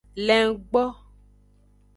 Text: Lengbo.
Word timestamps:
Lengbo. 0.27 0.83